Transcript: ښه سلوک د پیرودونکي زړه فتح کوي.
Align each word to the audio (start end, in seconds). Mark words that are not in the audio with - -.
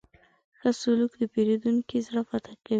ښه 0.59 0.69
سلوک 0.81 1.11
د 1.17 1.23
پیرودونکي 1.33 1.97
زړه 2.07 2.21
فتح 2.29 2.53
کوي. 2.63 2.69